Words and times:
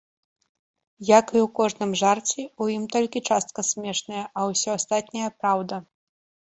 І 1.05 1.09
як 1.09 1.33
у 1.41 1.43
кожным 1.59 1.91
жарце, 2.01 2.47
у 2.65 2.71
ім 2.79 2.83
толькі 2.97 3.25
частка 3.31 3.67
смешная, 3.71 4.25
а 4.37 4.51
ўсё 4.53 4.69
астатняе 4.81 5.29
праўда. 5.41 5.75